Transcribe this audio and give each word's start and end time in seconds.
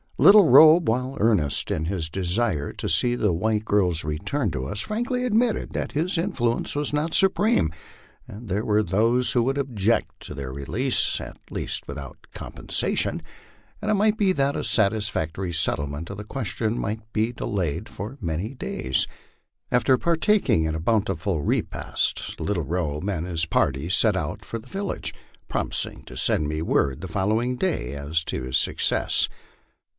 Little 0.17 0.49
Robe, 0.49 0.87
while 0.87 1.17
earnest 1.19 1.69
in 1.71 1.85
his 1.85 2.07
desire 2.09 2.73
to 2.73 2.89
see 2.89 3.15
the 3.15 3.33
white 3.33 3.65
girls 3.65 4.03
returned 4.03 4.53
to 4.53 4.65
us, 4.65 4.79
frankly 4.79 5.25
admitted 5.25 5.73
that 5.73 5.91
his 5.93 6.15
influence 6.15 6.75
was 6.75 6.93
not 6.93 7.13
supreme, 7.15 7.71
and 8.27 8.47
there 8.47 8.65
were 8.65 8.81
those 8.83 9.31
who 9.31 9.41
would 9.43 9.57
object 9.57 10.19
to 10.21 10.33
their 10.35 10.51
release, 10.53 11.19
at 11.19 11.37
least 11.49 11.87
without 11.87 12.17
compensation; 12.33 13.23
and 13.81 13.89
it 13.89 13.95
might 13.95 14.17
bo 14.17 14.31
that 14.33 14.55
a 14.55 14.63
satisfactory 14.63 15.53
settlement 15.53 16.09
of 16.11 16.17
the 16.17 16.23
question 16.23 16.77
might 16.77 17.01
be 17.13 17.31
delayed 17.31 17.89
for 17.89 18.17
many 18.21 18.53
days. 18.55 19.05
248 19.05 19.07
MY 19.07 19.07
LIFE 19.07 19.07
ON 19.07 19.53
THE 19.55 19.69
PLAINS. 19.69 19.81
After 19.81 19.97
partaking 19.97 20.67
of 20.67 20.75
a 20.75 20.79
bountiful 20.79 21.41
repast, 21.41 22.39
Little 22.39 22.63
Robe 22.63 23.09
and 23.09 23.25
his 23.25 23.45
party 23.45 23.87
set 23.89 24.15
out 24.15 24.45
for 24.45 24.57
the 24.59 24.67
village, 24.67 25.13
promising 25.47 26.03
to 26.03 26.15
send 26.15 26.47
me 26.47 26.61
word 26.63 27.01
the 27.01 27.07
following 27.07 27.55
day 27.55 27.93
as 27.93 28.23
to 28.25 28.43
his 28.43 28.57
success. 28.57 29.27